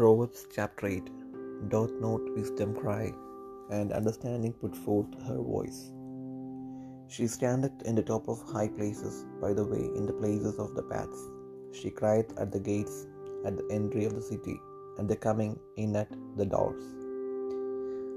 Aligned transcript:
Proverbs 0.00 0.46
chapter 0.50 0.86
8 0.86 1.68
Doth 1.68 1.92
not 2.00 2.22
wisdom 2.34 2.74
cry, 2.74 3.12
and 3.70 3.92
understanding 3.92 4.54
put 4.54 4.74
forth 4.74 5.12
her 5.26 5.36
voice? 5.36 5.92
She 7.08 7.26
standeth 7.26 7.82
in 7.84 7.96
the 7.96 8.02
top 8.02 8.26
of 8.26 8.40
high 8.50 8.68
places, 8.68 9.26
by 9.42 9.52
the 9.52 9.66
way, 9.72 9.90
in 9.98 10.06
the 10.06 10.14
places 10.14 10.58
of 10.58 10.74
the 10.74 10.84
paths. 10.84 11.20
She 11.74 11.90
crieth 11.90 12.32
at 12.38 12.50
the 12.50 12.60
gates, 12.60 13.06
at 13.44 13.58
the 13.58 13.68
entry 13.70 14.06
of 14.06 14.14
the 14.14 14.22
city, 14.22 14.58
and 14.96 15.06
the 15.06 15.16
coming 15.16 15.60
in 15.76 15.94
at 15.94 16.08
the 16.38 16.46
doors. 16.46 16.82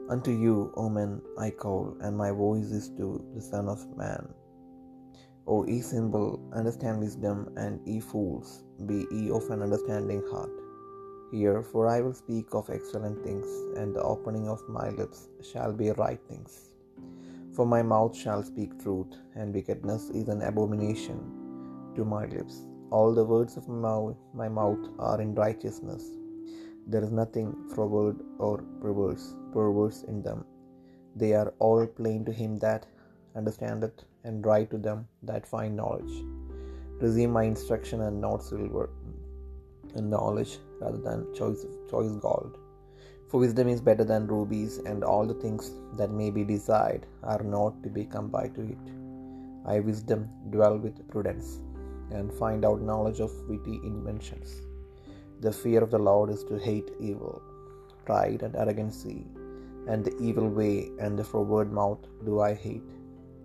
Unto 0.10 0.32
you, 0.32 0.72
O 0.78 0.88
men, 0.88 1.22
I 1.38 1.50
call, 1.50 1.98
and 2.00 2.16
my 2.16 2.32
voice 2.32 2.72
is 2.72 2.92
to 2.92 3.22
the 3.36 3.42
Son 3.42 3.68
of 3.68 3.86
Man. 3.98 4.26
O 5.46 5.66
ye 5.66 5.82
simple, 5.82 6.40
understand 6.54 7.02
wisdom, 7.02 7.50
and 7.58 7.86
ye 7.86 8.00
fools, 8.00 8.64
be 8.86 9.06
ye 9.12 9.30
of 9.32 9.50
an 9.50 9.62
understanding 9.62 10.24
heart. 10.32 10.63
Hear, 11.34 11.64
for 11.64 11.88
I 11.88 12.00
will 12.00 12.14
speak 12.14 12.54
of 12.54 12.70
excellent 12.70 13.24
things, 13.24 13.48
and 13.76 13.96
the 13.96 14.04
opening 14.04 14.48
of 14.48 14.62
my 14.70 14.90
lips 14.90 15.30
shall 15.42 15.72
be 15.74 15.90
right 15.90 16.20
things. 16.30 16.52
For 17.56 17.66
my 17.66 17.82
mouth 17.82 18.16
shall 18.16 18.44
speak 18.50 18.72
truth, 18.84 19.14
and 19.36 19.52
wickedness 19.52 20.04
is 20.20 20.28
an 20.34 20.44
abomination 20.50 21.20
to 21.96 22.06
my 22.06 22.26
lips. 22.34 22.56
All 22.92 23.16
the 23.16 23.26
words 23.26 23.58
of 23.58 23.68
my 23.68 24.48
mouth 24.60 24.84
are 25.00 25.20
in 25.26 25.34
righteousness. 25.34 26.04
There 26.86 27.04
is 27.08 27.12
nothing 27.22 27.50
froward 27.74 28.20
or 28.38 28.58
perverse, 28.84 29.26
perverse 29.54 30.04
in 30.04 30.22
them. 30.22 30.46
They 31.16 31.34
are 31.34 31.52
all 31.58 31.88
plain 31.88 32.26
to 32.26 32.32
him 32.42 32.58
that 32.58 32.86
understandeth, 33.36 34.04
and 34.24 34.46
right 34.46 34.70
to 34.70 34.78
them 34.78 35.08
that 35.24 35.48
find 35.48 35.76
knowledge. 35.76 36.14
Receive 37.02 37.32
my 37.32 37.46
instruction 37.54 38.02
and 38.02 38.22
not 38.22 38.44
silver, 38.44 38.92
and 39.96 40.12
knowledge 40.16 40.54
rather 40.84 41.02
than 41.08 41.34
choice, 41.40 41.66
choice 41.90 42.16
gold. 42.28 42.58
For 43.30 43.40
wisdom 43.40 43.68
is 43.68 43.82
better 43.82 44.04
than 44.04 44.28
rubies, 44.28 44.74
and 44.90 45.04
all 45.04 45.26
the 45.26 45.42
things 45.44 45.72
that 46.00 46.12
may 46.12 46.30
be 46.30 46.44
desired 46.44 47.06
are 47.24 47.44
not 47.44 47.82
to 47.84 47.90
be 47.90 48.06
compared 48.06 48.54
to 48.56 48.62
it. 48.62 48.86
I, 49.66 49.80
wisdom, 49.80 50.30
dwell 50.56 50.78
with 50.78 51.08
prudence, 51.14 51.48
and 52.12 52.34
find 52.42 52.66
out 52.68 52.82
knowledge 52.82 53.22
of 53.22 53.32
witty 53.50 53.78
inventions. 53.92 54.50
The 55.46 55.54
fear 55.62 55.82
of 55.84 55.92
the 55.92 56.04
Lord 56.10 56.30
is 56.30 56.44
to 56.50 56.60
hate 56.68 56.92
evil, 57.00 57.42
pride 58.06 58.44
and 58.44 58.56
arrogancy, 58.56 59.26
and 59.88 60.06
the 60.06 60.16
evil 60.28 60.50
way 60.60 60.92
and 61.00 61.18
the 61.18 61.24
forward 61.24 61.72
mouth 61.80 62.04
do 62.28 62.40
I 62.50 62.54
hate. 62.54 62.92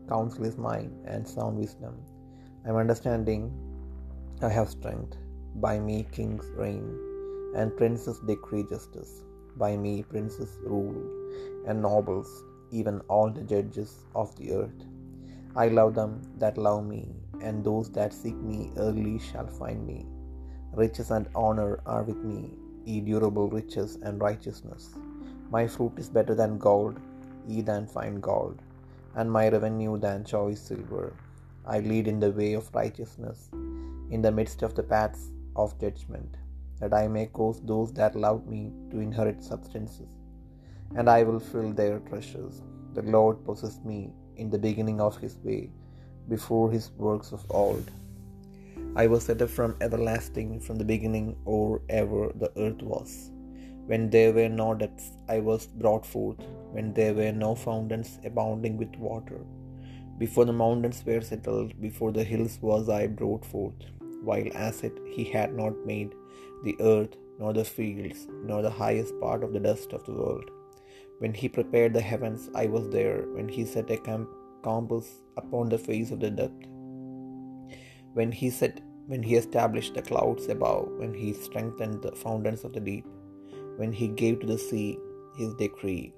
Counsel 0.08 0.44
is 0.50 0.58
mine, 0.68 0.92
and 1.06 1.26
sound 1.26 1.58
wisdom. 1.58 1.94
I 2.64 2.70
am 2.70 2.76
understanding, 2.76 3.42
I 4.42 4.50
have 4.58 4.68
strength. 4.68 5.16
By 5.56 5.78
me 5.80 6.06
kings 6.12 6.46
reign, 6.62 6.86
and 7.54 7.76
princes 7.76 8.18
decree 8.20 8.64
justice. 8.64 9.24
By 9.56 9.76
me 9.76 10.02
princes 10.02 10.58
rule, 10.62 11.02
and 11.66 11.82
nobles, 11.82 12.44
even 12.70 13.00
all 13.08 13.30
the 13.30 13.42
judges 13.42 14.04
of 14.14 14.34
the 14.36 14.52
earth. 14.52 14.84
I 15.56 15.68
love 15.68 15.94
them 15.94 16.22
that 16.38 16.58
love 16.58 16.86
me, 16.86 17.14
and 17.40 17.64
those 17.64 17.90
that 17.92 18.12
seek 18.12 18.36
me 18.36 18.70
early 18.76 19.18
shall 19.18 19.46
find 19.46 19.86
me. 19.86 20.06
Riches 20.72 21.10
and 21.10 21.28
honor 21.34 21.80
are 21.86 22.02
with 22.02 22.18
me, 22.18 22.54
ye 22.84 23.00
durable 23.00 23.48
riches 23.48 23.98
and 24.02 24.20
righteousness. 24.20 24.90
My 25.50 25.66
fruit 25.66 25.92
is 25.96 26.08
better 26.08 26.34
than 26.34 26.58
gold, 26.58 27.00
ye 27.46 27.62
than 27.62 27.86
fine 27.86 28.20
gold, 28.20 28.60
and 29.14 29.32
my 29.32 29.48
revenue 29.48 29.98
than 29.98 30.24
choice 30.24 30.60
silver. 30.60 31.16
I 31.66 31.80
lead 31.80 32.06
in 32.06 32.20
the 32.20 32.30
way 32.30 32.52
of 32.52 32.74
righteousness, 32.74 33.48
in 34.10 34.22
the 34.22 34.32
midst 34.32 34.62
of 34.62 34.74
the 34.74 34.82
paths 34.82 35.30
of 35.56 35.78
judgment, 35.80 36.36
that 36.80 36.94
I 36.94 37.08
may 37.08 37.26
cause 37.26 37.60
those 37.60 37.92
that 37.94 38.16
love 38.16 38.46
me 38.46 38.72
to 38.90 39.00
inherit 39.00 39.42
substances, 39.42 40.08
and 40.96 41.08
I 41.10 41.22
will 41.22 41.40
fill 41.40 41.72
their 41.72 41.98
treasures. 42.00 42.62
The 42.94 43.02
Lord 43.02 43.44
possessed 43.44 43.84
me 43.84 44.12
in 44.36 44.50
the 44.50 44.58
beginning 44.58 45.00
of 45.00 45.16
his 45.18 45.36
way, 45.38 45.70
before 46.28 46.70
his 46.70 46.90
works 46.92 47.32
of 47.32 47.44
old. 47.50 47.90
I 48.96 49.06
was 49.06 49.24
set 49.24 49.42
up 49.42 49.50
from 49.50 49.76
everlasting, 49.80 50.60
from 50.60 50.76
the 50.76 50.84
beginning 50.84 51.36
or 51.44 51.82
ever 51.88 52.32
the 52.34 52.52
earth 52.56 52.82
was. 52.82 53.30
When 53.86 54.10
there 54.10 54.32
were 54.32 54.48
no 54.48 54.74
depths, 54.74 55.12
I 55.28 55.38
was 55.40 55.66
brought 55.66 56.04
forth, 56.04 56.40
when 56.72 56.92
there 56.92 57.14
were 57.14 57.32
no 57.32 57.54
fountains 57.54 58.18
abounding 58.24 58.76
with 58.76 58.94
water. 58.96 59.40
Before 60.18 60.44
the 60.44 60.52
mountains 60.52 61.02
were 61.06 61.20
settled, 61.20 61.80
before 61.80 62.12
the 62.12 62.24
hills 62.24 62.58
was 62.60 62.88
I 62.88 63.06
brought 63.06 63.44
forth, 63.44 63.80
while 64.22 64.48
as 64.54 64.82
it 64.82 64.96
he 65.14 65.24
had 65.24 65.54
not 65.54 65.86
made 65.86 66.12
the 66.64 66.76
earth, 66.80 67.16
nor 67.38 67.52
the 67.52 67.64
fields, 67.64 68.26
nor 68.44 68.62
the 68.62 68.70
highest 68.70 69.18
part 69.20 69.44
of 69.44 69.52
the 69.52 69.60
dust 69.60 69.92
of 69.92 70.04
the 70.04 70.12
world. 70.12 70.50
When 71.18 71.34
he 71.34 71.48
prepared 71.48 71.94
the 71.94 72.00
heavens, 72.00 72.50
I 72.54 72.66
was 72.66 72.88
there, 72.90 73.24
when 73.34 73.48
he 73.48 73.64
set 73.64 73.90
a 73.90 73.96
camp 73.96 74.28
compass 74.62 75.08
upon 75.36 75.68
the 75.68 75.78
face 75.78 76.10
of 76.10 76.20
the 76.20 76.30
depth. 76.30 76.66
When 78.14 78.32
he 78.32 78.50
set 78.50 78.80
when 79.06 79.22
he 79.22 79.36
established 79.36 79.94
the 79.94 80.02
clouds 80.02 80.48
above, 80.48 80.88
when 80.98 81.14
he 81.14 81.32
strengthened 81.32 82.02
the 82.02 82.12
fountains 82.12 82.62
of 82.62 82.74
the 82.74 82.80
deep, 82.80 83.06
when 83.76 83.90
he 83.90 84.08
gave 84.08 84.38
to 84.40 84.46
the 84.46 84.58
sea 84.58 84.98
his 85.34 85.54
decree, 85.54 86.12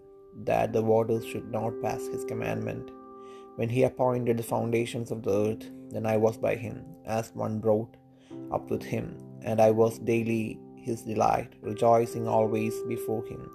that 0.45 0.73
the 0.73 0.83
waters 0.83 1.25
should 1.25 1.49
not 1.53 1.81
pass 1.83 2.05
his 2.09 2.25
commandment, 2.25 2.91
when 3.55 3.69
he 3.69 3.85
appointed 3.85 4.39
the 4.39 4.43
foundations 4.43 5.13
of 5.13 5.23
the 5.23 5.31
earth, 5.31 5.71
then 5.91 6.05
I 6.05 6.17
was 6.17 6.37
by 6.37 6.57
him, 6.57 6.85
as 7.05 7.31
one 7.35 7.61
brought 7.61 7.97
up 8.53 8.71
with 8.71 8.83
him, 8.83 9.17
and 9.43 9.61
I 9.61 9.71
was 9.71 9.99
daily 9.99 10.59
his 10.77 11.03
delight, 11.03 11.55
rejoicing 11.63 12.27
always 12.27 12.75
before 12.89 13.25
him, 13.27 13.51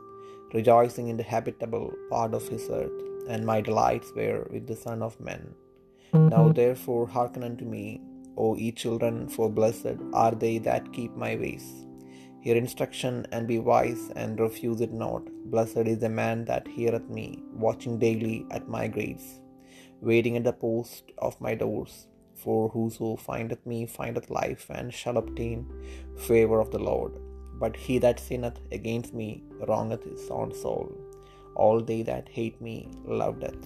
rejoicing 0.54 1.08
in 1.08 1.18
the 1.18 1.24
habitable 1.24 1.94
part 2.10 2.34
of 2.34 2.48
his 2.48 2.70
earth, 2.70 3.02
and 3.28 3.46
my 3.46 3.62
delights 3.62 4.12
were 4.16 4.48
with 4.52 4.68
the 4.68 4.76
Son 4.76 5.02
of 5.02 5.20
Men. 5.20 5.54
Now 6.14 6.46
mm-hmm. 6.46 6.54
therefore 6.54 7.08
hearken 7.08 7.44
unto 7.44 7.66
me, 7.66 8.02
O 8.38 8.56
ye 8.56 8.72
children, 8.72 9.28
for 9.28 9.50
blessed 9.50 9.98
are 10.14 10.32
they 10.32 10.58
that 10.60 10.94
keep 10.94 11.16
my 11.16 11.36
ways. 11.36 11.86
Hear 12.42 12.56
instruction 12.58 13.26
and 13.32 13.48
be 13.48 13.58
wise, 13.58 14.12
and 14.16 14.40
refuse 14.40 14.80
it 14.80 14.94
not. 14.94 15.24
Blessed 15.46 15.88
is 15.94 16.00
the 16.00 16.10
man 16.10 16.46
that 16.46 16.68
heareth 16.68 17.10
me, 17.10 17.44
watching 17.54 17.98
daily 17.98 18.46
at 18.52 18.70
my 18.70 18.88
gates, 18.88 19.40
waiting 20.02 20.38
at 20.38 20.44
the 20.44 20.54
post 20.54 21.12
of 21.18 21.40
my 21.42 21.56
doors. 21.56 22.08
For 22.46 22.70
whoso 22.70 23.16
findeth 23.16 23.66
me 23.66 23.88
findeth 23.88 24.30
life, 24.30 24.66
and 24.70 24.94
shall 24.94 25.18
obtain 25.18 25.66
favour 26.16 26.60
of 26.60 26.72
the 26.72 26.80
Lord. 26.80 27.14
But 27.60 27.76
he 27.76 27.98
that 27.98 28.20
sinneth 28.20 28.60
against 28.72 29.14
me 29.14 29.44
wrongeth 29.68 30.04
his 30.04 30.30
own 30.30 30.54
soul. 30.54 30.92
All 31.56 31.82
they 31.82 32.02
that 32.04 32.30
hate 32.30 32.62
me 32.62 32.90
love 33.22 33.40
death. 33.40 33.64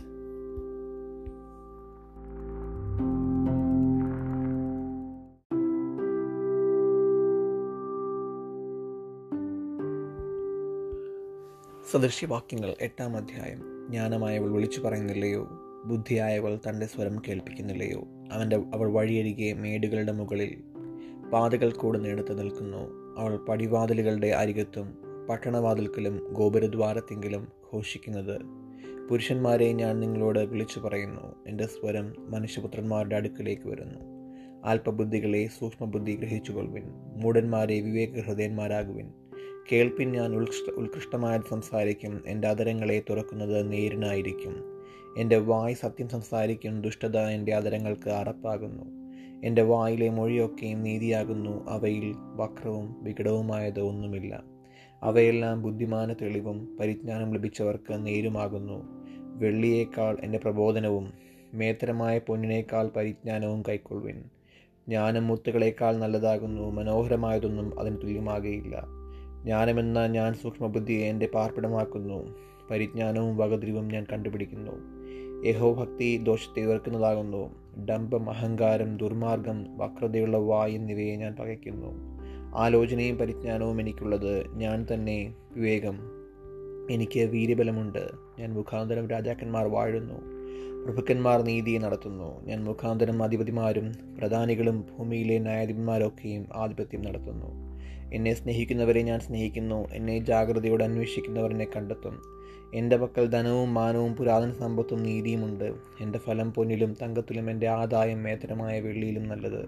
സദൃശ്യവാക്യങ്ങൾ 11.91 12.75
എട്ടാം 12.79 13.15
അധ്യായം 13.15 13.61
ജ്ഞാനമായവൾ 13.89 14.49
വിളിച്ചു 14.51 14.81
പറയുന്നില്ലയോ 14.81 15.43
ബുദ്ധിയായവൾ 15.85 16.59
തന്റെ 16.67 16.85
സ്വരം 16.85 17.15
കേൾപ്പിക്കുന്നില്ലയോ 17.27 18.01
അവന്റെ 18.31 18.55
അവൾ 18.55 18.91
വഴിയരികെ 18.91 19.53
മേടുകളുടെ 19.53 20.11
മുകളിൽ 20.11 20.61
പാതകൾ 21.29 21.71
കൂടെ 21.71 21.99
നേടുത്ത് 21.99 22.39
നിൽക്കുന്നു. 22.39 22.99
അവൾ 23.17 23.37
പടിവാതിലുകളുടെ 23.37 24.27
അരികത്തും 24.27 24.97
പട്ടണവാതിൽക്കലും 25.29 26.33
ഗോപുരദ്വാരത്തെങ്കിലും 26.33 27.47
ഘോഷിക്കുന്നത്. 27.73 28.41
പുരുഷന്മാരെ 29.09 29.73
ഞാൻ 29.73 29.99
നിങ്ങളോട് 29.99 30.39
വിളിച്ചു 30.39 30.79
പറയുന്നു. 30.79 31.35
എന്റെ 31.47 31.65
സ്വരം 31.65 32.13
മനുഷ്യപുത്രന്മാരുടെ 32.19 33.15
അടുക്കിലേക്ക് 33.15 33.69
വരുന്നു. 33.69 33.99
ആൽപ്പബുദ്ധികളെ 34.65 35.49
സൂക്ഷ്മബുദ്ധി 35.59 36.15
ഗ്രഹിച്ചുകൊള്ളുവിൻ. 36.15 36.83
മൂടന്മാരെ 37.15 37.79
വിവേകഹൃദയന്മാരാകുവിൻ. 37.79 39.11
കേൾപ്പിൻ 39.71 40.11
ഞാൻ 40.11 40.35
ഉത്കൃഷ്ട 40.35 40.69
ഉത്കൃഷ്ടമായത് 40.69 41.41
സംസാരിക്കും. 41.49 42.23
എന്റെ 42.27 42.47
അതരങ്ങളെ 42.47 43.03
തുറക്കുന്നത് 43.09 43.71
നേരിനായിരിക്കും. 43.71 44.78
എന്റെ 45.17 45.37
വായ് 45.37 45.75
സത്യം 45.75 46.09
സംസാരിക്കും 46.09 46.81
ദുഷ്ടത 46.81 47.17
എന്റെ 47.17 47.53
അതരങ്ങൾക്ക് 47.53 48.09
അറപ്പാകുന്നു 48.09 48.99
എന്റെ 49.43 49.61
വായിലെ 49.61 50.09
മൊഴിയൊക്കെയും 50.09 50.83
നീതിയാകുന്നു 50.83 51.69
അവയിൽ 51.69 52.15
വക്രവും 52.35 53.03
വികടവുമായത് 53.03 53.79
ഒന്നുമില്ല. 53.79 54.43
അവയെല്ലാം 55.03 55.61
ബുദ്ധിമാന 55.61 56.13
തെളിവും 56.13 56.77
പരിജ്ഞാനം 56.79 57.33
ലഭിച്ചവർക്ക് 57.33 58.05
നേരുമാകുന്നു. 58.05 58.83
വെള്ളിയേക്കാൾ 59.37 60.17
എന്റെ 60.23 60.39
പ്രബോധനവും 60.39 61.13
മേത്തരമായ 61.53 62.19
പൊന്നിനേക്കാൾ 62.19 62.87
പരിജ്ഞാനവും 62.87 63.63
കൈക്കൊള്ളുവിൻ. 63.69 64.23
ജ്ഞാനം 64.87 65.27
മുത്തുകളേക്കാൾ 65.27 65.97
നല്ലതാകുന്നു 65.97 66.71
മനോഹരമായതൊന്നും 66.71 67.79
അതിന് 67.79 67.97
തുല്യമാകുകയില്ല 67.97 68.98
ജ്ഞാനമെന്ന 69.43 70.07
ഞാൻ 70.07 70.33
സൂക്ഷ്മബുദ്ധിയെ 70.33 71.09
എന്റെ 71.09 71.27
പാർപ്പിടമാക്കുന്നു. 71.33 72.35
പരിജ്ഞാനവും 72.71 73.37
വകതിരിവും 73.37 73.87
ഞാൻ 73.87 74.05
കണ്ടുപിടിക്കുന്നു. 74.11 74.71
യഹോഭക്തി 75.47 76.17
ദോഷത്തെ 76.17 76.65
ഉയർക്കുന്നതാകുന്നു 76.65 77.55
ഡംബം 77.85 78.29
അഹങ്കാരം 78.29 78.97
ദുർമാർഗം 78.97 79.77
വക്രതയുള്ള 79.77 80.37
വായ് 80.37 80.75
എന്നിവയെ 80.75 81.15
ഞാൻ 81.15 81.35
പകയ്ക്കുന്നു. 81.39 82.19
ആലോചനയും 82.55 83.17
പരിജ്ഞാനവും 83.17 83.81
എനിക്കുള്ളത്. 83.81 84.57
ഞാൻ 84.57 84.87
തന്നെ 84.93 85.33
വിവേകം. 85.55 85.99
എനിക്ക് 86.91 87.19
വീര്യബലമുണ്ട്. 87.19 88.09
ഞാൻ 88.39 88.53
മുഖാന്തരം 88.53 89.09
രാജാക്കന്മാർ 89.09 89.67
വാഴുന്നു. 89.67 90.39
പ്രഭുക്കന്മാർ 90.85 91.41
നീതിയെ 91.41 91.79
നടത്തുന്നു. 91.79 92.45
ഞാൻ 92.45 92.63
മുഖാന്തരം 92.63 93.23
അധിപതിമാരും 93.23 93.91
പ്രധാനികളും 94.17 94.85
ഭൂമിയിലെ 94.97 95.39
ന്യായാധിപന്മാരൊക്കെയും 95.39 96.45
ആധിപത്യം 96.53 97.01
നടത്തുന്നു. 97.01 97.78
എന്നെ 98.13 98.33
സ്നേഹിക്കുന്നവരെ 98.33 99.01
ഞാൻ 99.01 99.19
സ്നേഹിക്കുന്നു. 99.19 99.87
എന്നെ 99.93 100.19
ജാഗ്രതയോടെ 100.25 100.83
അന്വേഷിക്കുന്നവർ 100.83 101.51
എന്നെ 101.51 101.67
കണ്ടെത്തും. 101.75 102.21
എന്റെ 102.73 102.97
പക്കൽ 102.97 103.25
ധനവും 103.27 103.73
മാനവും 103.73 104.15
പുരാതന 104.15 104.51
സമ്പത്തും 104.51 105.03
നീതിയുമുണ്ട്. 105.03 105.73
എന്റെ 106.01 106.19
ഫലം 106.19 106.53
പൊന്നിലും 106.53 106.95
തങ്കത്തിലും 107.01 107.49
എന്റെ 107.49 107.67
ആദായം 107.67 108.23
മേതരമായ 108.23 108.79
വെള്ളിയിലും 108.79 109.27
നല്ലത്. 109.27 109.65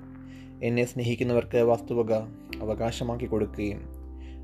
എന്നെ 0.64 0.86
സ്നേഹിക്കുന്നവർക്ക് 0.86 1.58
വസ്തുവക 1.58 2.14
അവകാശമാക്കി 2.62 3.26
കൊടുക്കുകയും 3.26 4.02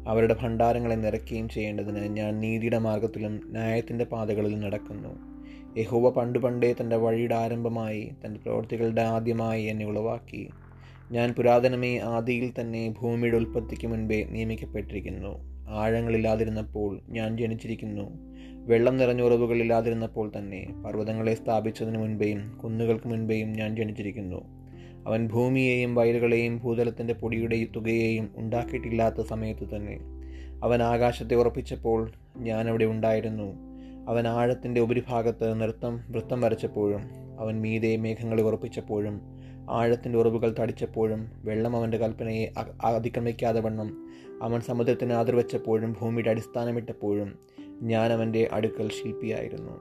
അവരുടെ 0.07 0.35
ഭണ്ഡാരങ്ങളെ 0.41 0.95
നിറയ്ക്കുകയും 0.95 1.49
ചെയ്യേണ്ടതിന് 1.49 2.17
ഞാൻ 2.17 2.39
നീതിയുടെ 2.39 2.77
മാർഗത്തിലും 2.77 3.39
ന്യായത്തിന്റെ 3.45 4.05
പാതകളിലും 4.05 4.59
നടക്കുന്നു. 4.59 5.37
യഹോവ 5.79 6.09
പണ്ട് 6.09 6.39
പണ്ടേ 6.39 6.75
തന്റെ 6.81 6.95
വഴിയുടെ 6.95 7.35
ആരംഭമായി 7.35 8.11
തന്റെ 8.25 8.39
പ്രവൃത്തികളുടെ 8.39 9.01
ആദ്യമായി 9.01 9.63
എന്നെ 9.63 9.85
ഉളവാക്കി. 9.85 10.49
ഞാൻ 11.11 11.31
പുരാതനമേ 11.31 11.97
ആദിയിൽ 11.97 12.53
തന്നെ 12.59 12.89
ഭൂമിയുടെ 12.89 13.37
ഉൽപ്പത്തിക്ക് 13.37 13.87
മുൻപേ 13.87 14.23
നിയമിക്കപ്പെട്ടിരിക്കുന്നു. 14.23 15.63
ആഴങ്ങളില്ലാതിരുന്നപ്പോൾ 15.69 16.99
ഞാൻ 17.09 17.37
ജനിച്ചിരിക്കുന്നു. 17.37 18.09
വെള്ളം 18.65 18.97
നിറഞ്ഞ 18.97 19.21
ഉറവുകളില്ലാതിരുന്നപ്പോൾ 19.21 20.31
തന്നെ 20.37 20.67
പർവതങ്ങളെ 20.85 21.33
സ്ഥാപിച്ചതിന് 21.33 21.97
മുൻപേയും 21.97 22.57
കുന്നുകൾക്ക് 22.63 23.07
മുൻപേയും 23.07 23.53
ഞാൻ 23.53 23.75
ജനിച്ചിരിക്കുന്നു. 23.75 24.41
അവൻ 25.07 25.27
ഭൂമിയെയും 25.27 25.95
വയലുകളെയും 25.95 26.59
ഭൂതലത്തിന്റെ 26.59 27.13
പൊടിയുടെ 27.13 27.67
തുകയെയും 27.75 28.29
ഉണ്ടാക്കിയിട്ടില്ലാത്ത 28.35 29.21
സമയത്ത് 29.21 29.75
തന്നെ 29.75 29.99
അവൻ 30.63 30.83
ആകാശത്തെ 30.83 31.35
ഉറപ്പിച്ചപ്പോൾ 31.35 32.11
ഞാൻ 32.37 32.69
അവിടെ 32.69 32.85
ഉണ്ടായിരുന്നു. 32.85 33.55
അവൻ 34.07 34.27
ആഴത്തിന്റെ 34.27 34.81
ഉപരിഭാഗത്ത് 34.81 35.61
നൃത്തം 35.61 36.01
വൃത്തം 36.09 36.41
വരച്ചപ്പോഴും 36.41 37.01
അവൻ 37.39 37.61
മീതെ 37.61 37.97
മേഘങ്ങളെ 37.97 38.43
ഉറപ്പിച്ചപ്പോഴും 38.43 39.36
ആഴത്തിന്റെ 39.71 40.19
ഉറവുകൾ 40.19 40.55
തടിച്ചപ്പോഴും 40.59 41.31
വെള്ളം 41.43 41.75
അവന്റെ 41.75 41.97
കൽപ്പനയെ 41.97 42.47
അതിക്രമിക്കാതെ 42.85 43.59
വണ്ണം. 43.59 44.09
അവൻ 44.41 44.61
സമുദ്രത്തിന് 44.61 45.13
അതിർവെച്ചപ്പോഴും 45.13 45.95
ഭൂമിയുടെ 46.01 46.29
അടിസ്ഥാനമിട്ടപ്പോഴും 46.29 47.39
ഞാൻ 47.81 48.13
അവന്റെ 48.13 48.49
അടുക്കൽ 48.51 48.89
ശില്പിയായിരുന്നു. 48.89 49.71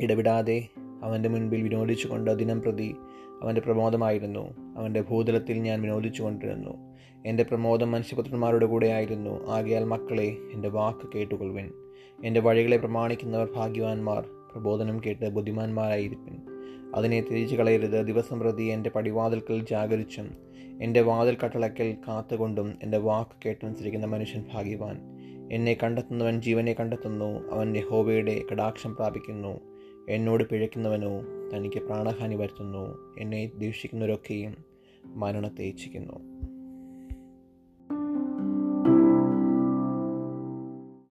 ഇടവിടാതെ 0.00 0.68
അവന്റെ 1.02 1.28
മുൻപിൽ 1.28 1.62
വിനോദിച്ചുകൊണ്ട് 1.62 2.38
ദിനം 2.38 2.62
പ്രതി 2.62 2.94
അവന്റെ 3.42 3.60
പ്രമോദമായിരുന്നു. 3.60 4.74
അവന്റെ 4.76 5.00
ഭൂതലത്തിൽ 5.00 5.58
ഞാൻ 5.58 5.82
വിനോദിച്ചു 5.82 6.22
കൊണ്ടിരുന്നു 6.22 6.94
എന്റെ 7.26 7.42
പ്രമോദം 7.42 7.90
മനുഷ്യപുത്രന്മാരുടെ 7.90 8.66
കൂടെ 8.66 8.86
ആയിരുന്നു. 8.86 9.50
ആകയാൽ 9.50 9.84
മക്കളെ 9.84 10.36
എന്റെ 10.52 10.68
വാക്ക് 10.68 11.12
കേട്ടുകൊള്ളുവിൻ. 11.14 11.72
എന്റെ 12.24 12.40
വഴികളെ 12.40 12.76
പ്രമാണിക്കുന്നവർ 12.76 13.48
ഭാഗ്യവാന്മാർ. 13.56 14.24
പ്രബോധനം 14.52 15.00
കേട്ട് 15.06 15.28
ബുദ്ധിമാന്മാരായിരിക്കും 15.28 16.53
അതിനെ 16.94 17.20
തിരിച്ചു 17.20 17.56
കളയരുത്. 17.56 18.06
ദിവസം 18.06 18.40
പ്രതി 18.40 18.62
എന്റെ 18.62 18.90
പടിവാതിൽക്കൽ 18.90 19.64
ജാഗരിച്ചും 19.64 20.36
എന്റെ 20.82 21.00
വാതിൽ 21.00 21.36
കട്ടളക്കൽ 21.44 21.96
കാത്തുകൊണ്ടും 22.08 22.78
എന്റെ 22.82 22.98
വാക്ക് 22.98 23.30
കേട്ടനുസരിക്കുന്ന 23.46 24.06
മനുഷ്യൻ 24.06 24.44
ഭാഗ്യവാൻ. 24.52 25.00
എന്നെ 25.52 25.76
കണ്ടെത്തുന്നവൻ 25.82 26.42
ജീവനെ 26.42 26.72
കണ്ടെത്തുന്നു. 26.72 27.50
അവൻ 27.50 27.76
യഹോബയുടെ 27.76 28.42
കടാക്ഷം 28.52 28.96
പ്രാപിക്കുന്നു. 28.96 29.60
എന്നോട് 30.08 30.44
പിഴയ്ക്കുന്നവനോ 30.44 31.20
തനിക്ക് 31.54 31.82
പ്രാണഹാനി 31.82 32.34
വരുത്തുന്നു. 32.34 33.14
എന്നെ 33.18 33.50
ദീക്ഷിക്കുന്നവരൊക്കെയും 33.58 34.54
മരണത്തെ 35.06 35.62
ഇച്ഛിക്കുന്നു. 35.62 36.44